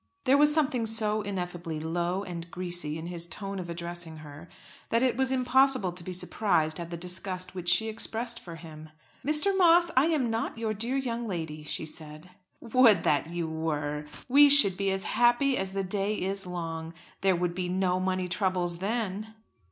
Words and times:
There 0.23 0.35
was 0.39 0.51
something 0.51 0.87
so 0.87 1.21
ineffably 1.21 1.79
low 1.79 2.23
and 2.23 2.49
greasy 2.49 2.97
in 2.97 3.05
his 3.05 3.27
tone 3.27 3.59
of 3.59 3.69
addressing 3.69 4.17
her, 4.25 4.49
that 4.89 5.03
it 5.03 5.15
was 5.15 5.31
impossible 5.31 5.91
to 5.91 6.03
be 6.03 6.11
surprised 6.11 6.79
at 6.79 6.89
the 6.89 6.97
disgust 6.97 7.53
which 7.53 7.69
she 7.69 7.87
expressed 7.87 8.39
for 8.39 8.55
him. 8.55 8.89
"Mr. 9.23 9.55
Moss, 9.55 9.91
I 9.95 10.07
am 10.07 10.31
not 10.31 10.57
your 10.57 10.73
dear 10.73 10.97
young 10.97 11.27
lady," 11.27 11.61
she 11.61 11.85
said. 11.85 12.31
"Would 12.61 13.03
that 13.03 13.29
you 13.29 13.47
were! 13.47 14.05
We 14.27 14.49
should 14.49 14.75
be 14.75 14.89
as 14.89 15.03
happy 15.03 15.55
as 15.55 15.73
the 15.73 15.83
day 15.83 16.15
is 16.15 16.47
long. 16.47 16.95
There 17.21 17.35
would 17.35 17.53
be 17.53 17.69
no 17.69 17.99
money 17.99 18.27
troubles 18.27 18.79
then." 18.79 19.35